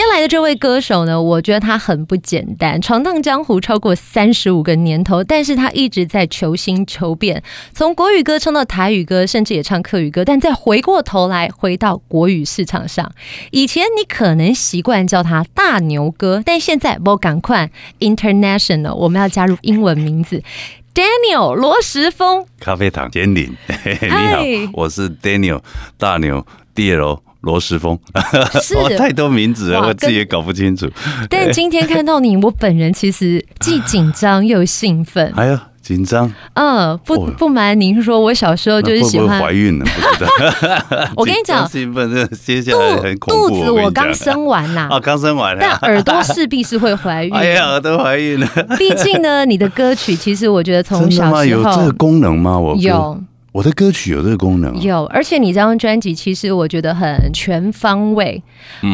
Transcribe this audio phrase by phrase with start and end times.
[0.00, 7.42] 接下来的这位歌手呢，我觉得他很不简单，闯荡江湖超过三十五个年头，但是他一直在求新求变，
[7.74, 13.12] 从国语歌唱到台语歌，甚至也唱客语歌，但再回过头来回到国语市场上。
[13.50, 20.42] 以前你可能习惯叫他大牛哥，但现在不赶快 international，我们要加入英文名字
[20.94, 25.60] ，Daniel 罗时峰，咖啡糖煎饼， 你好，我是 Daniel
[25.98, 27.20] 大牛 DL。
[27.42, 27.98] 罗时丰，
[28.62, 30.86] 是 太多名字了，我自己也搞不清楚。
[31.28, 35.32] 但今天看到你，我本人其实既紧张又兴奋。
[35.36, 36.30] 哎呀，紧张。
[36.52, 41.08] 嗯，不不瞒您说，我小时候就是喜欢怀孕了，不知道。
[41.16, 43.48] 我跟你讲，兴奋，接下来很恐怖。
[43.48, 45.56] 肚子我刚生完呐，啊， 刚生完。
[45.58, 47.32] 但耳朵势必是会怀孕。
[47.32, 48.46] 哎呀，耳朵怀孕了。
[48.78, 52.58] 毕竟呢，你的歌曲其实我觉得从小时候有这个功能吗？
[52.58, 53.18] 我有。
[53.52, 58.40] 我的歌曲有这个功能，有，而且你这张专辑其实我觉得很全方位，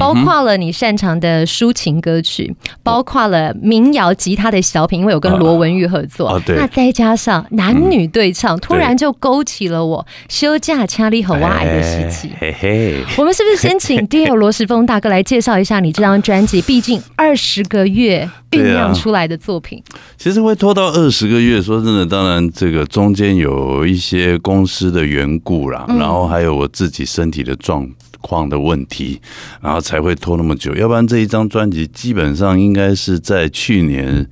[0.00, 12.30] 包括了你擅长的抒情歌曲，包括了民谣吉他的小品，因为有跟罗文玉合作，那再加上男女对唱，突然就勾起了我休假掐里和我爱的时期。
[12.40, 16.62] 嘿嘿，我们是不是先请 DL 罗时峰大哥来介绍一下你这张专辑？
[16.62, 19.82] 毕竟二十个月 酝酿出来的作品，
[20.16, 24.38] 其实会拖到二十个月，说真的，当然这个中间有一些。
[24.46, 27.84] 公司的缘故啦，然后还有我自己身体的状
[28.20, 29.20] 况的问题，
[29.60, 30.72] 然后才会拖那么久。
[30.76, 34.24] 要不然这一张专辑基本上应该是在去年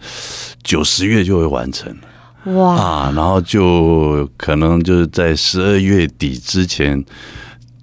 [0.63, 1.93] 九十月就会完成
[2.55, 7.05] 哇啊，然后就可能就是在十二月底之前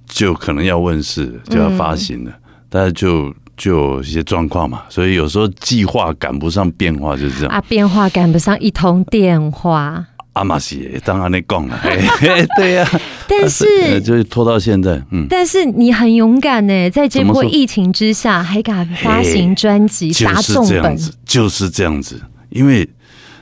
[0.07, 2.31] 就可能要问世，就要发行了。
[2.69, 10.05] 但是就就有一些状况嘛，所以有时候计划赶不上变化，就是这样啊，变化赶不上一通电话。
[10.33, 11.77] 阿玛西当然你讲了，
[12.57, 12.89] 对呀，
[13.27, 22.21] 但是就是拖到现在，嗯，但是你很勇敢呢，在这波疫情之下还敢发行专辑，砸重本，就是这样子。
[22.49, 22.87] 因为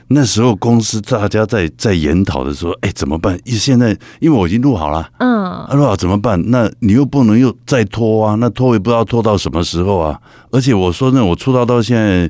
[0.08, 3.38] 那时候公司大家在在研讨的时候，哎，怎么办？
[3.46, 6.42] 现在因为我已经录好了，嗯，录好怎么办？
[6.50, 8.34] 那你又不能又再拖啊？
[8.40, 10.18] 那拖也不知道拖到什么时候啊？
[10.50, 12.28] 而且我说呢我出道到现在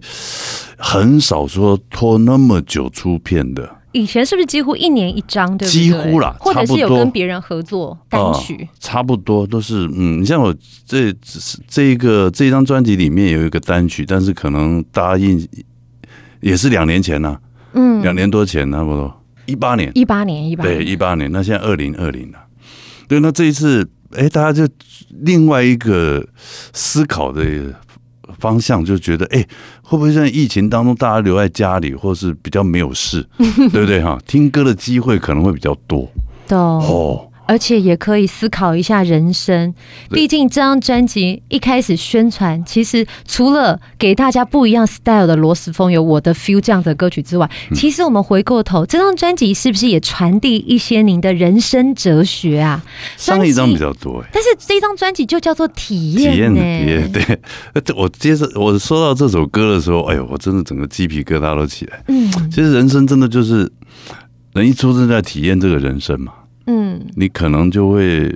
[0.76, 3.66] 很少说拖那么久出片的。
[3.92, 5.46] 以前是不是几乎一年一张？
[5.58, 5.82] 对不对？
[5.82, 10.20] 几乎啦，或者是有跟别人合作单曲，呃，差不多都是嗯。
[10.20, 10.54] 你像我
[10.86, 11.12] 这
[11.66, 15.46] 这一个这一张专辑里面有一个单曲，但是可能答应
[16.40, 17.40] 也是两年前呢，啊，
[17.72, 21.30] 嗯，两年多前差不多一八年，一八年，一八年，对，一八年。
[21.32, 22.38] 那现在二零二零了，
[23.08, 24.72] 对，那这一次哎，大家就
[25.22, 26.26] 另外一个
[26.72, 27.42] 思考的。
[28.38, 29.48] 方向就觉得，哎、欸，
[29.90, 33.26] 会不会在疫情当中，大家留在家里，或是比较没有事，
[33.72, 34.16] 对不对哈？
[34.24, 36.08] 听歌的机会可能会比较多，
[36.46, 37.26] 对哦。
[37.50, 39.75] 而且也可以思考一下人生，
[40.12, 52.81] 毕竟这张专辑一开始宣传，其实除了给大家不一样 style 的罗斯风有我的 feel 这样的歌曲之外，其实我们回过头，这张专辑是不是也传递一些您的人生哲学啊？
[53.16, 57.11] 上一张比较多，但是这张专辑就叫做体验，体验，体验。
[57.11, 57.41] 对，
[57.99, 62.00] 我接着我说到这首歌的时候，哎呦，我真的整个鸡皮疙瘩都起来。
[62.06, 63.69] 嗯，其实人生真的就是
[64.53, 66.34] 人一出生在体验这个人生嘛。
[66.70, 68.32] 嗯，你可能就会，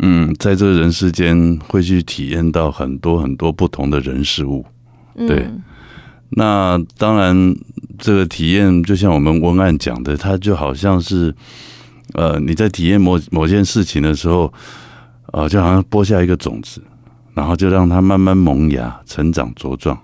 [0.00, 4.66] 嗯，在这个人世间会去体验到很多很多不同的人事物，
[5.16, 5.38] 对。
[5.38, 5.62] 嗯、
[6.30, 7.56] 那当然，
[7.96, 11.34] 这个体验就像我们文案讲的，它就好像是，
[12.12, 14.52] 呃，你在体验某某件事情的时候，
[15.32, 16.82] 呃，就好像播下一个种子，
[17.32, 19.98] 然后就让它慢慢萌芽、成长、茁壮，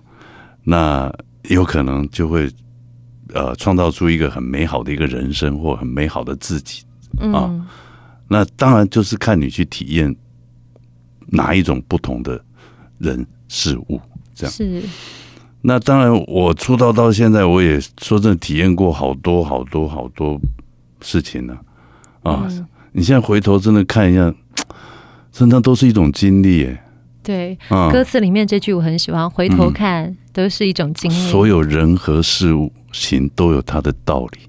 [0.63, 1.13] 那
[1.51, 2.51] 有可能就会，
[3.35, 6.83] 呃，创造出一个很美好的一个人生或很美好的自己。
[7.19, 7.67] 啊、哦，
[8.29, 10.15] 那当然就是看你去体验
[11.27, 12.43] 哪一种不同的
[12.99, 14.01] 人事物，
[14.35, 14.83] 这样是。
[15.63, 20.39] 那当然，我出道到现在，我也说真的体验过好多好多好多
[21.01, 21.57] 事情呢。
[22.23, 24.35] 啊，嗯、你现在回头真的看一下，
[25.33, 26.83] 真的都是一种经历耶。
[27.23, 31.15] 对，嗯、歌词里面这句我很喜欢，回头看都是一种经历。
[31.31, 34.41] 所有人和事物行都有它的道理，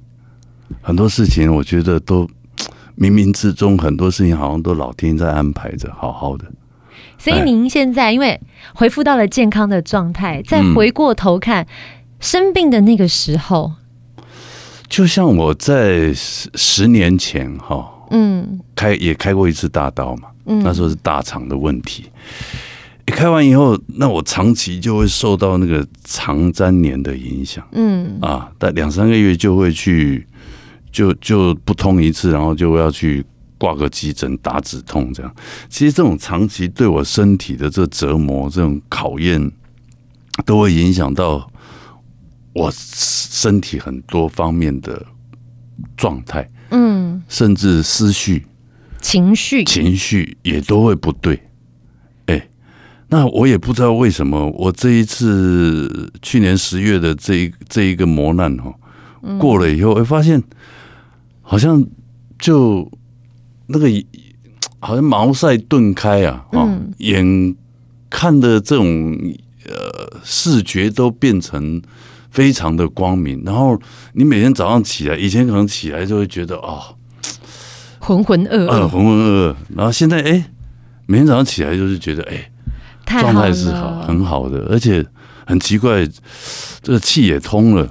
[0.81, 2.29] 很多事情我觉得都。
[2.97, 6.45] 冥冥之中，很多事情好像都老天在安排着，好好的。
[7.18, 8.39] 所以您现在因为
[8.74, 11.65] 恢复到了健康的状态，再回过头看
[12.19, 13.74] 生病的那个时候，
[14.88, 22.06] 就像我在十十年前哈，嗯，开也开过一次大刀嘛，嗯，那时候是大肠的问题。
[23.07, 27.63] 一开完以后，那我长期就会受到那个肠粘连的影响。
[27.71, 30.25] 嗯啊，但两三个月就会去，
[30.95, 33.21] 就就不通一次，然后就要去
[33.57, 35.36] 挂个急诊打止痛这样。
[35.68, 39.51] 其实这种长期对我身体的这折磨、这种考验，
[40.45, 41.51] 都会影响到
[42.53, 45.06] 我身体很多方面的
[45.97, 46.50] 状态。
[46.69, 48.45] 嗯，甚至思绪、
[49.01, 51.42] 情绪、情绪也都会不对。
[53.07, 58.74] 那我也不知道为什么，我这一次去年十月的这一这一个磨难哈，
[59.39, 60.42] 过了以后，会发现
[61.47, 61.86] 好像
[62.39, 62.92] 就
[63.68, 63.88] 那个
[64.80, 67.56] 好像茅塞顿开啊，嗯，眼
[68.09, 69.15] 看的这种
[69.65, 71.81] 呃视觉都变成
[72.31, 73.80] 非常的光明，然后
[74.13, 76.92] 你每天早上起来，以前可能起来就会觉得啊，
[78.00, 80.51] 浑浑噩噩，嗯，浑浑噩噩，然后现在哎，
[81.06, 82.51] 每天早上起来就是觉得哎。
[83.07, 85.06] 状态是好，很好的，而且
[85.45, 86.03] 很奇怪，
[86.81, 87.88] 这个气也通了。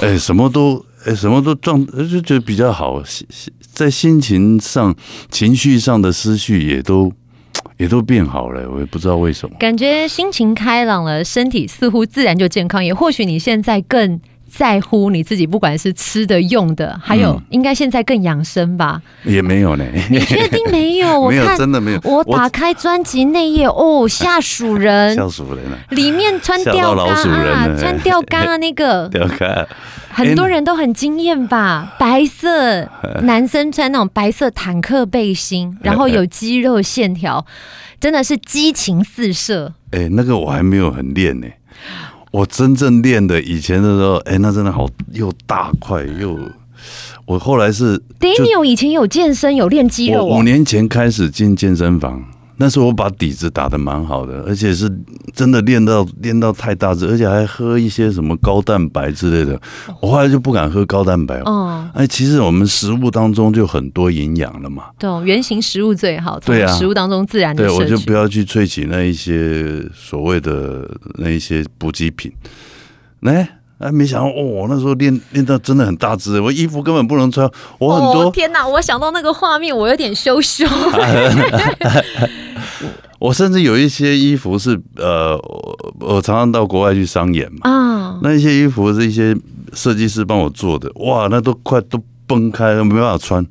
[0.00, 3.02] 哎，什么都哎，什么都状，就觉得比较好。
[3.04, 3.26] 心
[3.72, 4.94] 在心情上、
[5.30, 7.12] 情绪上的思绪也都
[7.76, 8.68] 也都变好了。
[8.70, 12.84] 我也不知道为什么，感觉心情开朗了，身体似乎自然就健康。
[12.84, 14.20] 也或许你现在更。
[14.48, 19.02] 在乎你自己，不管是吃的、用的，还有应该现在更养生吧？
[19.24, 19.84] 也没有呢。
[20.08, 21.08] 你确定没有？
[21.20, 22.00] 我看，真的没有。
[22.04, 25.76] 我打开专辑内页，哦，吓鼠人， 吓鼠人啊。
[25.90, 29.66] 里面穿吊嘎啊，穿吊嘎啊， 那个吊嘎，
[30.16, 31.94] 很多人都很惊艳吧？
[32.00, 32.88] 白色
[33.22, 37.44] 男生穿那种白色坦克背心， 然后有肌肉线条，
[38.00, 39.74] 真的是激情四射。
[39.90, 41.46] 哎，那个我还没有很练呢。
[42.32, 46.38] 我真正练的以前的时候，哎、欸，那真的好又大块又。
[47.24, 52.22] 我后来是 Daniel 以前有健身有练肌肉，五年前开始进健身房。
[52.58, 54.90] 那时候我把底子打得蛮好的，而且是
[55.34, 59.60] 真的练到练到太大只，而且还喝一些什么高蛋白之类的。
[60.00, 61.86] 我后来就不敢喝高蛋白哦。
[61.92, 64.84] 哎，其实我们食物当中就很多营养了嘛。
[64.98, 66.40] 对，原型食物最好。
[66.40, 67.66] 对啊，食物当中自然的。
[67.66, 70.88] 对，我就不要去萃取那一些所谓的
[71.18, 72.32] 那一些补给品。
[73.20, 73.46] 来，
[73.78, 77.50] 哎，没想到哦，那时候练练到真的很大只，我衣服根本不能穿。
[77.78, 78.66] 我很多、哦、天哪！
[78.66, 80.64] 我想到那个画面，我有点羞羞。
[83.18, 85.36] 我甚至有一些衣服是呃，
[86.00, 89.36] 我常常到国外去商演嘛，啊，那一些衣服是一些
[89.72, 93.44] 设计师帮我做的，哇，那都快都崩开了，没办法穿。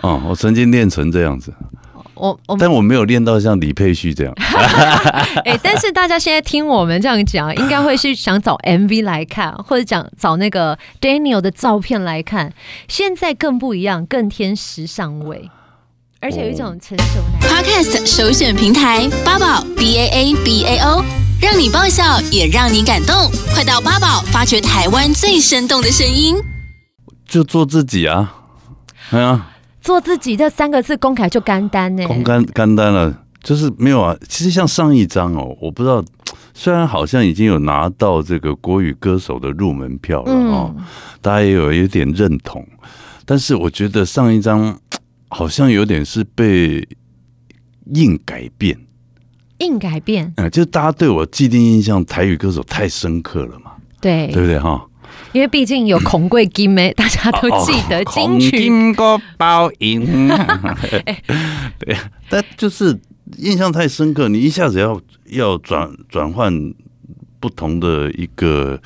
[0.00, 1.52] 啊，我曾经练成这样子，
[2.14, 4.32] 我我，但我没有练到像李佩旭这样。
[5.44, 12.52] 哎，但是大家现在听我们这样讲，应该会是想找 MV 来看，或者讲找那个 Daniel 的照片来看。
[12.88, 15.50] 现在更不一样，更添时尚味。
[16.26, 17.48] 而且有一种成熟男。
[17.48, 21.04] Podcast 首选平台八宝 B A A B A O，
[21.40, 26.34] 让你爆笑也让你感动，快到八宝发掘台湾最生动的声音。
[27.28, 28.34] 就做自己啊，
[29.10, 34.16] 哎呀，做自己这三个字公开就干单呢，公干干单了，就是没有啊。
[34.28, 36.04] 其实像上一张哦，我不知道，
[36.54, 40.84] 虽然好像已经有拿到这个国语歌手的入门票了哦，嗯、
[41.22, 42.66] 大家也有有点认同，
[43.24, 44.76] 但是我觉得上一张。
[45.28, 46.86] 好像有点是被
[47.94, 48.78] 硬改变，
[49.58, 54.86] 硬改变，嗯，就是大家对我既定印象，台语歌手太深刻了嘛，对，对不对哈？
[55.32, 58.56] 因为毕竟有孔贵金梅， 大家都记得金曲。
[58.58, 60.28] 金歌包银，
[61.78, 61.96] 对，
[62.28, 62.98] 但就是
[63.38, 66.72] 印象太深刻，你一下子要要转转换
[67.40, 68.80] 不同的一个。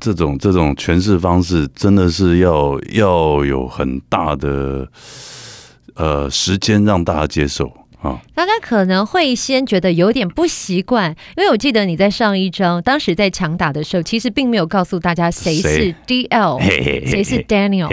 [0.00, 4.88] 这种这种诠释方式真的是要要有很大的
[5.94, 7.66] 呃时间让大家接受
[8.02, 8.18] 啊！
[8.34, 16.58] 大家可能会先觉得有点不习惯，因为我记得你在上一章当时在强打的时候，其实并没有告诉大家谁是 DL，
[17.06, 17.88] 谁是 Daniel，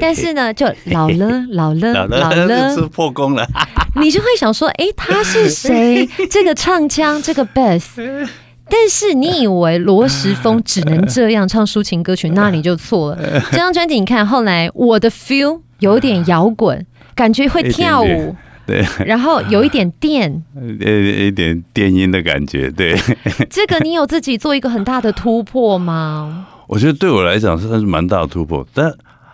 [0.00, 3.46] 但是呢，就老了老了 老了，老了是破功了，
[4.00, 6.08] 你就会想说，哎，他是谁？
[6.28, 8.26] 这个唱腔，这个 bass。
[8.74, 13.42] 但是你以为罗时丰只能这样唱抒情歌曲， 那你就错了。
[13.50, 18.34] 这张专辑你看，后来我的 feel 有点摇滚，感觉会跳舞，
[18.66, 22.98] 对，然后有一点电， 呃，一点电音的感觉，对。
[23.50, 26.46] 这个你有自己做一个很大的突破吗？
[26.66, 28.90] 我觉得对我来讲是算是蛮大的突破，但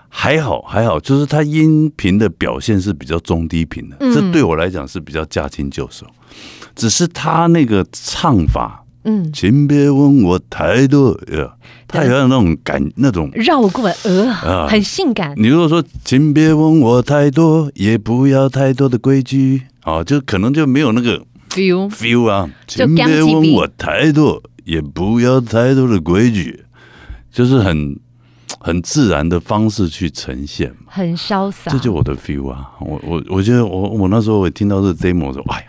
[0.08, 6.04] 还好还好，就是它音频的表现是比较中低频的，嗯、这对我来讲是比较驾轻就熟。
[6.74, 8.84] 只是他那个唱法。
[9.04, 11.54] 嗯，请别问我太多呀，
[11.86, 13.30] 他有那种感，那种。
[13.32, 15.32] 绕过呃，啊，很性感。
[15.36, 26.64] 你如果说请别问我太多，也不要太多的规矩，啊，就可能就没有那个 feel feel 啊，请别问我太多，也不要太多的规矩，
[27.32, 27.98] 就是很
[28.60, 32.72] 很自然的方式去呈现，很潇洒，这就我的 feel 啊！
[32.80, 35.66] 我我我觉得我我那时候我听到这个 demo 的时候，哎呀，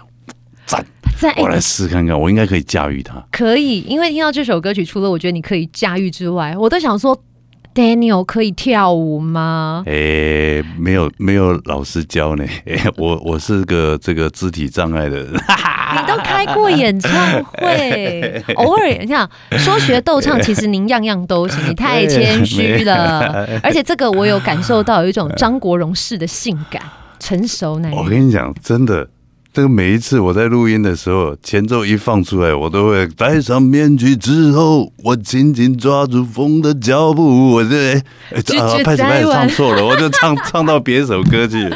[0.70, 0.86] 赞
[1.20, 1.34] 赞！
[1.38, 3.22] 我来试看看，我应该可以驾驭它。
[3.32, 7.20] 可以，因为听到这首歌曲，除了我觉得你可以驾驭之外，我都想说。
[7.72, 9.84] Daniel 可以跳舞吗？
[9.86, 12.44] 哎、欸，没有没有老师教呢。
[12.66, 15.32] 欸、我我是个这个肢体障碍的人。
[15.96, 17.12] 你都开过演唱
[17.46, 21.70] 会， 偶尔你想说学逗唱，其实您样样都行。
[21.70, 26.82] 你太谦虚了，而且这个我有感受到有一种张国荣式的性感、
[27.20, 27.98] 成熟男人。
[27.98, 29.08] 我跟你讲，真的。
[29.52, 37.54] 这个每一次我在录音的时候，前奏一放出来，我都会戴上面具之后，我紧紧抓住风的脚步。
[37.54, 38.04] 我这哎，
[38.60, 41.68] 啊，拍子拍子唱错了，我就唱 唱到别首歌去。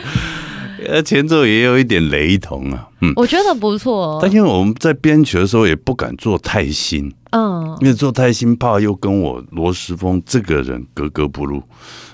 [0.88, 2.88] 呃，前奏也有一点雷同啊。
[3.02, 4.20] 嗯，我觉得不错。
[4.22, 11.64] 但因为我们在编曲的时候也不敢做太新，嗯，因为做太新怕又跟我罗时丰这个人格格不入，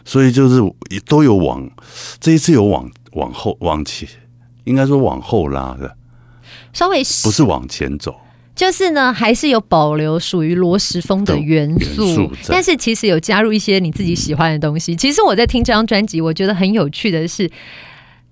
[0.06, 0.62] 所以就是
[1.06, 1.70] 都有往
[2.22, 4.08] 这一次有往往后往前。
[4.70, 5.96] 应该说往后拉的，
[6.72, 8.16] 稍微不是往前走，
[8.56, 14.96] 就是呢，还是有保留属于罗时峰的元素，元素，但是其实有加入一些你自己喜欢的东西。
[14.96, 17.50] 其实我在听这张专辑，我觉得很有趣的是。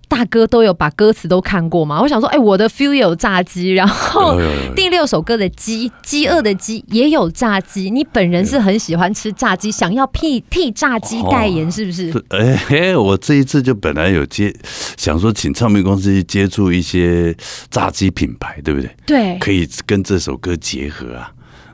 [0.07, 2.01] 大哥都有把歌词都看过吗？
[2.01, 4.39] 我想说，哎、欸，我的 feel 有炸鸡，然后
[4.75, 7.89] 第六首歌的鸡，饥饿的鸡也有炸鸡。
[7.89, 12.09] 你本人是很喜欢吃炸鸡，想要替替炸鸡代言，是不是？
[12.29, 14.55] 哎、哦欸，我这一次就本来有接，
[14.95, 17.35] 想说请唱片公司去接触一些
[17.69, 18.95] 炸鸡品牌，对不对？
[19.05, 21.31] 对，可以跟这首歌结合啊。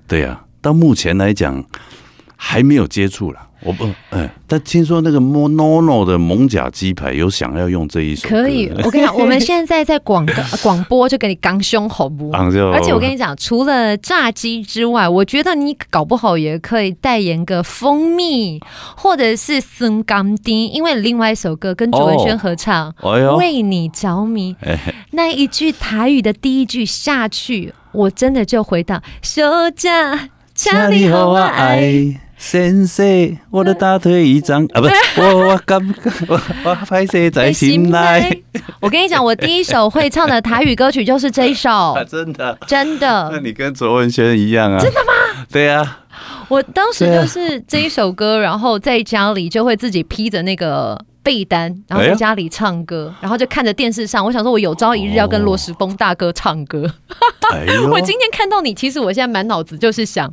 [0.07, 1.63] 对啊，到目前来讲
[2.35, 3.39] 还没有接触了。
[3.65, 8.71] 我不哎，但听说那个 Monono 的蒙甲鸡排有想要用这一首，可以。
[8.83, 12.29] 我跟你讲， 我们现在在广告广播就给你刚胸好不？
[12.33, 18.59] 而且我跟你讲，除了炸鸡之外，我觉得你搞不好也可以代言个蜂蜜，
[18.97, 24.55] 或者是森甘丁，因为另外一首歌跟卓文萱合唱，哦哎、为你着迷，
[25.11, 32.19] 那一句台语的第一句下去，我真的就回到休假，家里好爱。
[32.43, 35.79] 先生，我的大腿一张啊，不是我我感
[36.27, 38.43] 我我拍摄在心内。
[38.81, 43.29] 我跟你讲，我第一首会唱的台语歌曲就是这一首，啊、真的真的。
[43.31, 44.77] 那你跟卓文萱一样啊？
[44.77, 45.13] 真的吗？
[45.49, 46.03] 对啊，
[46.49, 54.23] 我当时就是这一首歌，然后在家里就会自己披着那个被单，然后在家里唱歌，然后就看着电视上。
[54.23, 56.93] 我想说，我有朝一日要跟罗时丰大哥唱歌。
[57.53, 60.31] 哎、我今天看到你，其实我现在满脑子就是想。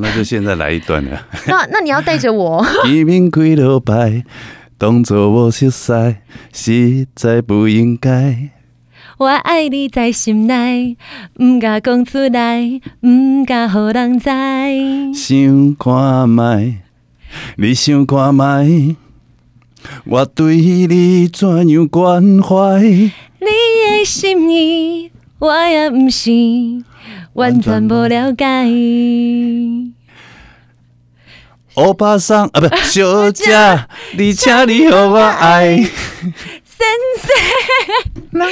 [0.00, 1.26] 那就现在来一段了。
[1.46, 2.64] 那那你要带着我。
[2.88, 4.24] 一面跪了拜，
[4.78, 6.16] 当作我熟悉，
[6.52, 8.50] 实在不应该。
[9.18, 10.96] 我爱你在心内，
[11.42, 14.30] 唔敢讲出来，唔敢让人知。
[15.14, 16.78] 想看觅，
[17.56, 18.96] 你想看觅，
[20.06, 22.80] 我对你怎样关怀？
[22.82, 26.30] 你的心意，我也唔是。
[27.34, 28.44] 完全不了解。
[31.74, 33.54] 欧巴桑啊，不，小姐，
[34.16, 35.76] 你请你和我爱。
[35.76, 36.86] 先
[38.32, 38.48] 生，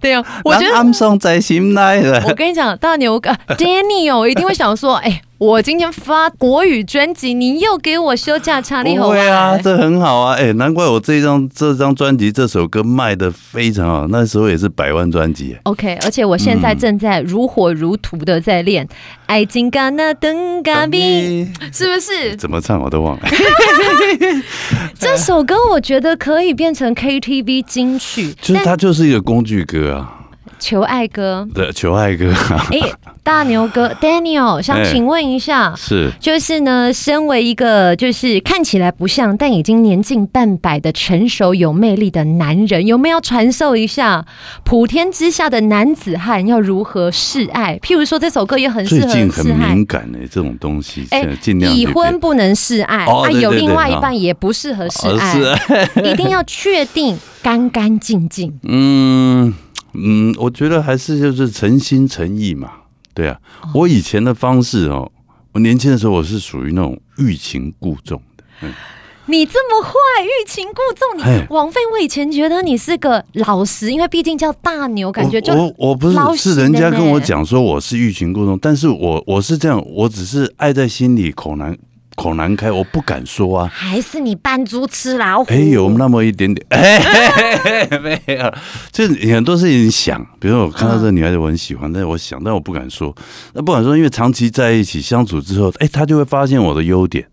[0.00, 2.02] 对哦，我觉得暗爽在心内。
[2.26, 5.22] 我跟你讲，大牛哥， Daniel，我一定会想说，哎、欸。
[5.42, 9.10] 我今天发国语专辑，你又给我休假查理侯。
[9.10, 10.34] 对啊，这很好啊！
[10.36, 15.56] 哎、欸，难怪我这张这张专辑这首歌卖的非常好，那时候也是百万专辑。
[15.64, 18.86] OK，而且我现在正在如火如荼的在练
[19.26, 21.44] 《爱情咖那登咖比》，
[21.76, 22.36] 是不是？
[22.36, 23.22] 怎么唱我都忘了。
[24.96, 30.20] 这首歌我觉得可以变成 KTV 金曲，就是它就是一个工具歌啊。
[30.62, 32.32] 求爱哥，对，求爱哥。
[32.70, 44.24] 哎、欸，大牛哥， Daniel，想请问一下，欸、是，就是呢，身为一个就是看起来不像，但已经年近半百的成熟有魅力的男人，有没有传授一下
[44.62, 47.76] 普天之下的男子汉要如何示爱？
[47.82, 55.58] 譬如说这首歌也很适合很敏感的、欸、这种东西，哎、欸，尽量已婚不能示爱，哦、啊，有另外一半也不适合示爱，哦、
[56.06, 58.56] 一定要确定干干净净。
[58.62, 59.52] 嗯。
[59.94, 62.72] 嗯，我觉得还是就是诚心诚意嘛，
[63.14, 63.38] 对啊。
[63.74, 65.10] 我以前的方式哦，
[65.52, 68.44] 我年轻的时候我是属于那种欲擒故纵的。
[68.62, 68.72] 嗯，
[69.26, 69.92] 你这么坏，
[70.24, 81.76] 欲擒故纵，你王菲，我以前觉得你是个老实，因为毕竟叫大牛，感觉就我我不是是人家跟我讲说我是欲擒故纵，但是我我是这样，我只是爱在心里，口难
[82.14, 83.70] 口难开，我不敢说啊。
[83.72, 85.50] 还是你扮猪吃老虎？
[85.50, 88.54] 哎，有那么一点点，哎， 没有，
[88.90, 93.14] 就是很多事情想，比如说我看到这个女孩子，我很喜欢，但是我想，但我不敢说。
[93.54, 97.26] 那不敢说，因为长期在一起相处之后，哎，他就会发现我的优点，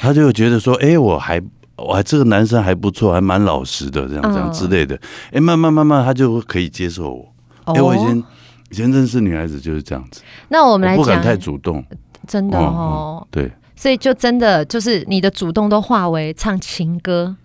[0.00, 1.42] 他就会觉得说，哎，我还
[1.76, 4.98] 我还这个男生还不错，还蛮老实的，这样这样之类的。
[5.32, 7.32] 哎，慢慢慢慢，他就可以接受我。
[7.74, 8.24] 哎，我以前
[8.70, 10.22] 以前认识女孩子就是这样子。
[10.48, 11.84] 那我们来讲，不敢太主动，
[12.26, 13.50] 真的哦，对。
[13.76, 17.36] 所以就真的就是你的主动都化为唱情歌，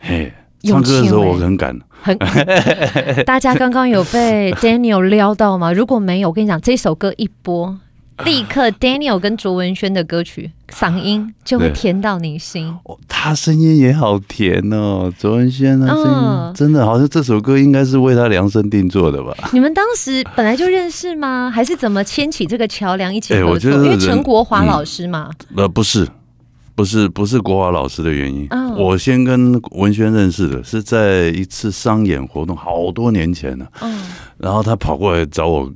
[0.00, 0.32] 嘿，
[0.62, 2.18] 唱歌的时候我很敢，很。
[3.24, 5.72] 大家刚刚有被 Daniel 撩到吗？
[5.72, 7.78] 如果没有，我跟你讲，这首歌一播。
[8.24, 12.66] 立刻，Daniel 跟卓文萱的歌曲嗓音就会甜到你心。
[12.84, 19.32] 哦，他声音也好甜哦，卓文萱的声音真的好像这首歌应该是为他量身定做的吧？
[19.52, 21.50] 你们当时本来就认识吗？
[21.54, 23.70] 还是怎么牵起这个桥梁一起合作？
[23.70, 25.30] 因为陈国华老师嘛。
[25.56, 26.06] 呃，不是，
[26.74, 28.48] 不是，不是国华老师的原因。
[28.76, 33.66] 我先跟文轩认识的是在一次商演活动，好多年前了。
[33.80, 34.00] 嗯，
[34.38, 35.70] 然后他跑过来找我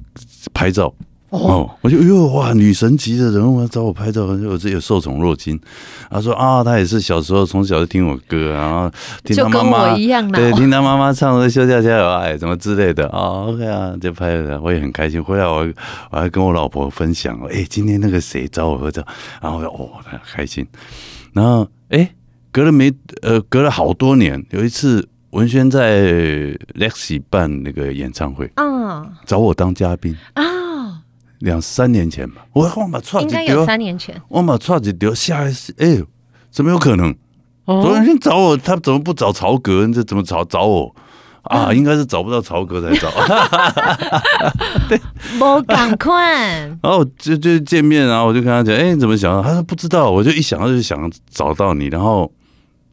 [0.52, 0.92] 拍照。
[1.32, 5.58] 哦，我就哟哇，女神级的人物找我拍照，我自己受宠若惊。
[6.10, 8.90] 他说啊，他也是小时候从小就听我歌，然后
[9.24, 13.48] 听他妈妈对，听他妈妈唱的《休假加油爱》什么之类的啊。
[13.48, 15.24] OK 啊，就拍了，我也很开心。
[15.24, 15.66] 回来我
[16.10, 19.02] 我还跟我老婆分享，哎，今天那个谁找我合照，
[19.40, 20.66] 然后我说哦，很开心。
[21.32, 22.10] 然后哎，
[22.50, 26.02] 隔了没呃，隔了好多年，有一次文轩在
[26.78, 30.44] Lexi 办那个演唱会，啊，找我当嘉宾啊。
[31.42, 36.06] 两三年前吧，我我把串子丢，应该有三年前，我把串子丢下来，哎呦，
[36.50, 37.14] 怎么有可能？
[37.66, 39.86] 昨天、哦、找我，他怎么不找曹格？
[39.88, 40.94] 这怎么找找我
[41.42, 41.66] 啊？
[41.68, 43.10] 嗯、应该是找不到曹格才找。
[44.88, 45.00] 对，
[45.40, 46.40] 我赶快。
[46.82, 49.42] 然后就就见面，然后我就跟他讲，哎、欸，你怎么想到？
[49.42, 50.10] 他说不知道。
[50.10, 52.32] 我就一想到就想找到你，然后。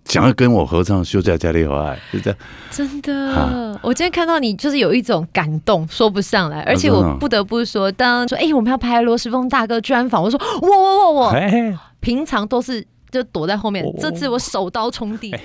[0.09, 2.39] 想要跟我合唱《休假加油爱》，就这样。
[2.71, 6.61] 真的，哈我今天看到你，就是有一种感动，说不上来。
[6.61, 11.35] 而且我不得不说，当说哎、欸，我们要拍罗时丰大哥专访，我说我我我我，
[11.99, 15.35] 平常都是就躲在后面，哦、这次我手刀冲第一。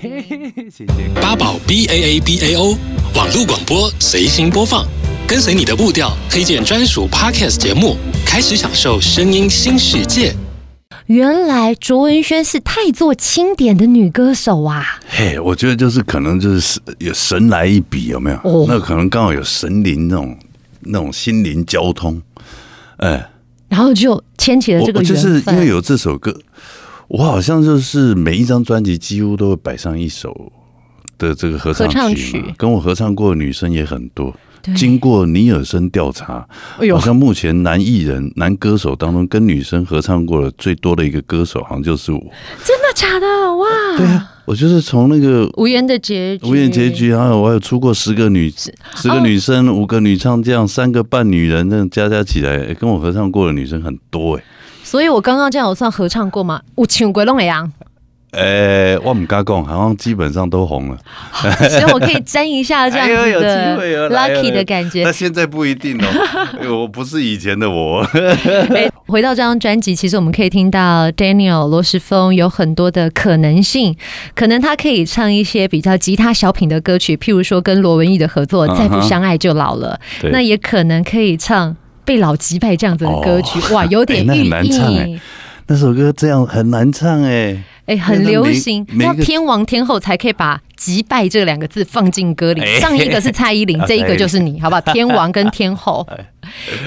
[0.69, 0.85] 谢谢。
[1.21, 2.75] 八宝 B A A B A O
[3.15, 4.83] 网络广播随心播放，
[5.27, 10.35] 跟随你的步调，推荐专属 Podcast 节目，开始享受声音新世界。
[11.07, 14.99] 原来卓文萱是太座钦点的女歌手啊！
[15.07, 18.37] 嘿，我觉得就是可能就是有神来一笔，有没有？
[18.43, 20.35] 哦，那可能刚好有神灵那种
[20.79, 22.19] 那种心灵交通，
[22.97, 23.29] 哎，
[23.69, 25.03] 然后就牵起了这个。
[25.03, 26.35] 就是因为有这首歌，
[27.07, 30.51] 我好像就是每一张专辑几乎都会摆上一首
[31.17, 34.33] 的这个合唱曲，跟我合唱过的女生也很多。
[34.75, 36.43] 经过尼尔森调查，
[36.91, 42.19] 好像目前男艺人、男歌手当中跟女生合唱过的最多的一个歌手，好像就是我。
[42.63, 43.27] 真的假的？
[43.57, 43.67] 哇！
[43.95, 48.51] 对啊，我就是从那个无言的结局，无言结局，还有我还有出过十个女
[48.95, 54.43] 十个女生，五个女唱将，三个半女人，这样加加起来，跟我合唱过的女生很多哎。
[54.83, 56.59] 所以我刚刚这样，我算合唱过吗？
[56.73, 57.63] 我请鬼龙阳。
[57.65, 57.84] 诶、
[58.35, 60.97] 欸，我唔敢讲，好像基本上都红了，
[61.69, 65.03] 所以我可以沾一下这样子的 lucky 的感觉。
[65.03, 66.05] 那现在不一定哦，
[66.81, 68.01] 我不是以前的我。
[68.01, 73.95] 欸、回到这张专辑，其实我们可以听到 Daniel 罗时峰有很多的可能性，
[74.33, 80.31] 可能他可以唱一些比较吉他小品的歌曲，譬如说跟罗文玉的合作《uh 再不相爱就老了》，对。
[80.31, 81.71] 那也可能可以唱
[82.03, 83.59] 《被老击败》这样子的歌曲。
[83.59, 85.19] 哦、哇，有点寓意、欸、
[85.67, 87.63] 那首歌这样很难唱哎、欸。
[87.85, 92.61] 哎，很流行，要天王天后才可以把“击败”这两个字放进歌里。
[92.79, 94.81] 上一个是蔡依林， 这一个就是你，好不好？
[94.91, 96.03] 天王跟天后。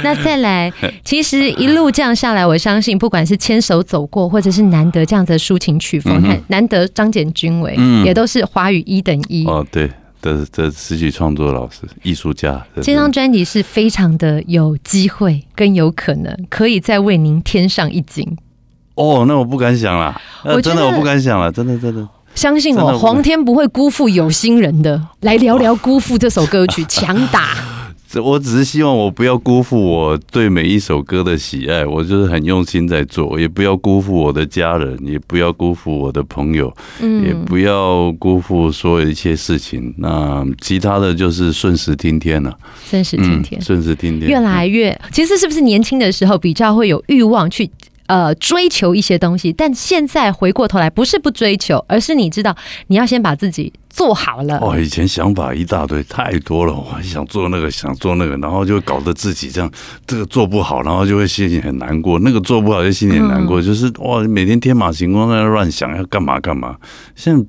[0.03, 0.73] 那再来，
[1.05, 9.47] 其实一路这样下来，我相信不管是牵手走过，或者是难得这样的抒情曲风，看难得张简君伟，也都是华语一等一。
[9.47, 9.89] 哦，对，
[10.21, 12.67] 的的词曲创作老师、艺术家。
[12.83, 18.37] 这张专辑是非常的有机会，跟有可能可以再为您添上一金。
[18.99, 22.07] 哦，那我不敢想了，我真的我不敢想了，真的真的。
[22.35, 25.01] 相信我，皇天不会辜负有心人的。
[25.21, 27.49] 来聊聊《辜负》这首歌曲， 强打。
[28.11, 39.95] 这我只是希望我不要辜负我对每一首歌的喜爱，我就是很用心在做，也不要辜负我的家人，也不要辜负我的朋友，嗯，也不要辜负所有一切事情。
[39.99, 42.57] 那其他的就是顺时听天了，
[42.89, 44.31] 顺时听天，顺时听天。
[44.31, 47.71] 越来越，其实是不是年轻的时候比较会有欲望去？
[48.09, 52.55] 呃追求一些东西，但现在回过头来，不是不追求，而是你知道
[52.89, 54.59] 你要先把自己做好了。
[54.59, 59.71] 哦，以前想法一大堆，太多了，我想做那个，想做那个，然后就搞得自己这样，
[60.05, 66.77] 这个做不好，然后就会心里很难过；那个做不好就心里很难过，嗯、就是哇，每天天马行空在那乱想要干嘛干嘛。
[67.15, 67.47] 现在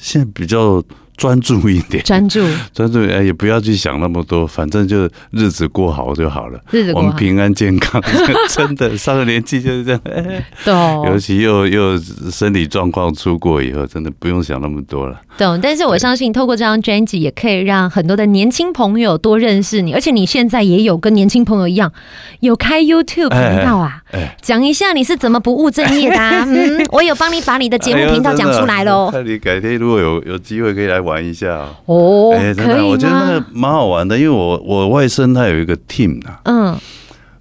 [0.00, 0.82] 现在比较。
[1.16, 6.60] 专注一点，专注， 专注，哎，也不要去想那么多，反正就日子过好就好了。
[6.70, 8.02] 日子过好，我们平安健康，
[8.48, 10.00] 真的上了年纪就是这样。
[10.64, 11.98] 懂，尤其又又
[12.30, 15.20] 身体状况出过以后，真的不用想那么多了。
[15.36, 19.92] 懂，但是我相信透过这张专辑，也可以让很多的年轻朋友多认识你。
[19.92, 21.92] 而且你现在也有跟年轻朋友一样，
[22.40, 24.02] 有开 YouTube 频道啊。
[24.40, 26.16] 讲一下你是怎么不务正业的？
[26.16, 29.10] 嗯，我有帮你把你的节目频道讲出来喽。
[29.12, 32.32] 那你改天如果有有机会可以来玩一下哦。
[32.34, 36.30] 哎，真的，我觉得那个蛮好玩的，因为我我外甥他有一个 team 的。
[36.44, 36.76] 嗯，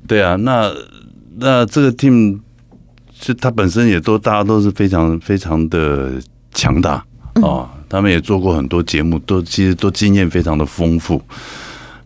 [0.08, 0.72] 对啊，那
[1.40, 2.40] 那这个 team
[3.20, 6.12] 是他本身也都大家都是非常非常的
[6.54, 7.04] 强大
[7.36, 7.68] 哦。
[7.90, 11.22] 他们也做过很多节目，都其实都经验非常的丰富。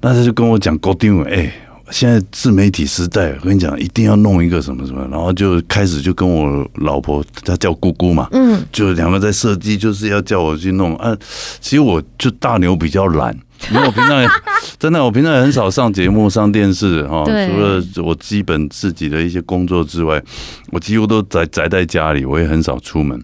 [0.02, 1.54] 那他就跟我讲，高定伟，哎，
[1.90, 11.16] 现在自媒体时代，我跟你讲，一定要弄一个什么什么，然后就开始就跟我老婆，她叫姑姑嘛，嗯，就两个在设计，就是要叫我去弄啊。
[11.62, 13.34] 其实我就大牛比较懒，
[13.72, 14.26] 因为我平常
[14.78, 20.22] 真的，我平常也很少上节目、上电视哈，除了我基本自己的一些工作之外，
[20.72, 23.22] 我几乎都宅宅在家里，我也很少出门。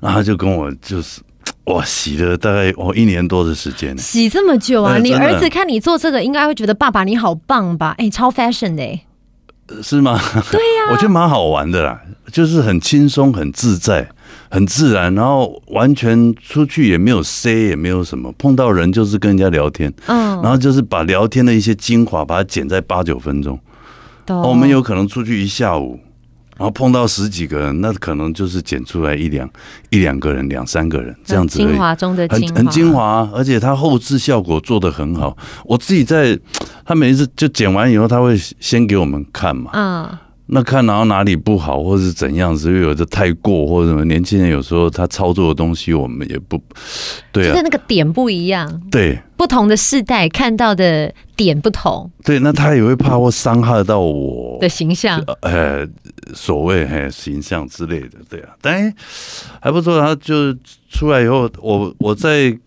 [0.00, 1.20] 然后他就跟我就是。
[1.64, 4.96] 哇，洗了大概哦一年多的时间，洗这么久啊！
[4.98, 7.94] 你儿子看你做这个，应该会觉得爸爸你好棒吧？
[7.98, 9.00] 哎，超 fashion 的，
[9.82, 10.18] 是吗？
[10.50, 12.00] 对呀， 我觉得蛮好玩的啦，
[12.32, 14.08] 就是很轻松、很自在、
[14.50, 23.56] 很自然，然后完全出去也没有 say，也没有什么，碰到人就是跟人家聊天，嗯，然后就是把聊天的一些精华，把它剪在八九分钟。
[24.28, 25.98] 我们有可能出去一下午。
[26.60, 29.48] 然后碰到十几个人，那可能就是剪出来一两
[29.88, 35.34] 一两个人、两三个人这样子，精华中的精华，很很精华，而且它后置效果做得很好。
[35.64, 36.38] 我自己在，
[36.84, 39.70] 他每一次就剪完以后，他会先给我们看嘛。
[39.72, 40.18] 嗯。
[40.52, 46.60] 那看然后哪里不好，或是怎样子，因为有的太过或者什么，年轻人有时候他操作的东西我们也不
[47.30, 55.86] 对啊，就是那个点不一样，对，不同的世代看到的点不同，对，那他也会怕或伤害到我的形象，呃，
[56.34, 58.92] 所谓嘿形象之类的，对啊，但
[59.60, 60.52] 还不错，他就
[60.88, 62.58] 出来以后，我我在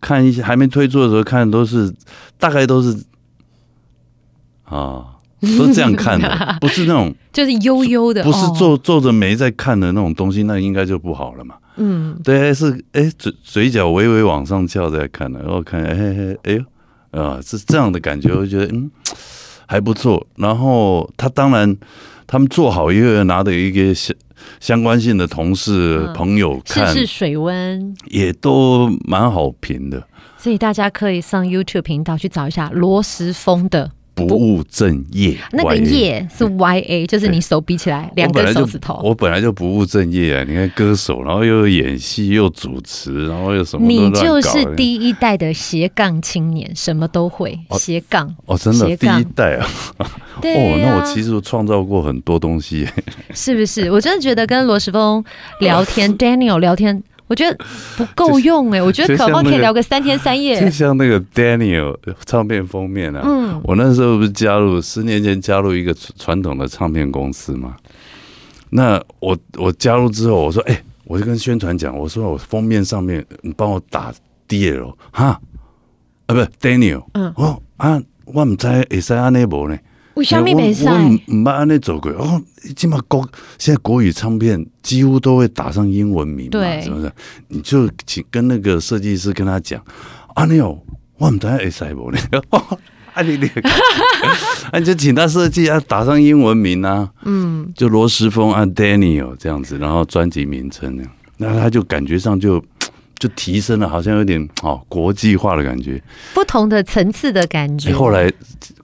[0.00, 1.92] 看一些还没推出的时候看都是
[2.38, 2.96] 大概都是
[4.62, 5.17] 啊。
[5.56, 6.28] 都这样看的，
[6.60, 11.54] 不是那种就是悠悠的，不是皱皱着眉在看的那种东西，那应该就不好了嘛。
[11.76, 18.90] 嗯，对，是哎嘴嘴角微微往上翘在看的，然后看哎哎哎呦啊，是这样的感觉，我觉得嗯
[19.66, 20.26] 还不错。
[20.36, 21.76] 然后他当然
[22.26, 24.16] 他们做好以后拿的一个相
[24.58, 30.02] 相关性的同事、嗯、朋友看，试试水温也都蛮好评的。
[30.36, 33.90] 所以大家可以上 YouTube 频道去找一下罗时丰的。
[34.26, 39.00] 不务正业，那个业是 Y A，就是你手比起来两根手指头。
[39.04, 40.44] 我本来就不务正业啊！
[40.48, 43.86] 你看歌手，然后又演戏，又主持，然后又什么？
[43.86, 49.66] 你就是第一代的斜杠青年，什么都会斜杠哦，真的第一代啊！
[49.98, 52.86] 哦，那我其实创造过很多东西，
[53.34, 53.90] 是不是？
[53.90, 55.24] 我真的觉得跟罗时丰
[55.60, 57.02] 聊天， Daniel 聊天。
[57.28, 57.56] 我觉得
[57.96, 60.60] 不够用哎，我觉得可能可以聊个三天三夜。
[60.60, 67.76] 就像那个 Daniel 唱片封面啊，嗯，我那时候不是加入十年前加入一个传统的唱片公司嘛？
[68.70, 74.12] 那我我加入之后，我说哎，我就跟宣传讲，我说我封面上面你帮我打
[74.48, 75.40] DL 哈
[76.26, 79.78] 啊，不是 Daniel，嗯，哦啊，我唔知会使安尼无呢。
[80.18, 80.90] 为什么没赛？
[80.90, 80.98] 我
[81.32, 82.42] 唔捌安尼做过哦。
[82.74, 83.24] 起码国
[83.56, 87.12] 现在国语唱片几乎都会打上英文名嘛，对是不是？
[87.46, 89.80] 你就请跟那个设计师跟他讲，
[90.34, 90.76] 啊，你有
[91.18, 92.18] 我唔知会使无呢？
[93.14, 93.46] 啊你你，
[94.72, 101.04] 啊 你就请他设计啊，打上英文名啊，嗯，就罗时丰啊，Daniel 这样子，然后专辑名称呢，
[101.36, 102.60] 那他就感觉上就。
[103.18, 106.00] 就提升了，好像有点哦国际化的感觉，
[106.34, 107.92] 不同的层次的感觉。
[107.92, 108.30] 后来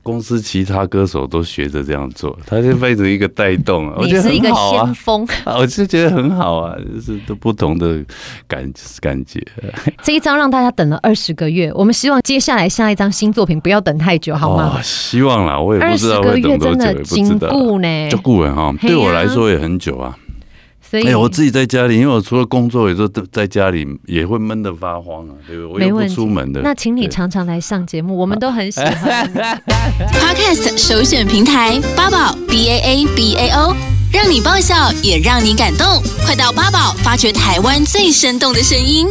[0.03, 3.97] 公司其他歌手都学着这样做，他就变成一个带动啊。
[4.05, 8.05] 你是一个先锋， 我就觉得很好啊，就是都不同的
[8.47, 8.71] 感
[9.01, 9.41] 感觉。
[10.03, 14.81] 这一张让大家等了二十个月，我们希望接下来下一张新作品不要等太久，好吗？
[14.83, 17.49] 希望啦，我也不知道会等多久，也不知道。
[18.11, 20.17] 就顾问哈，对我来说也很久啊。
[21.03, 25.93] 哎、欸，我自己在家里，因为我除了工作，有时候在家里也会闷得发慌啊，对不对？
[25.93, 26.61] 我也不出门的。
[26.63, 29.31] 那请你常常来上节目，我们都很喜欢。
[30.13, 33.75] Podcast 首选平台八宝 B A A B A O。
[34.13, 39.09] 让你爆笑也让你感动，快到八宝发掘台湾最生动的声音。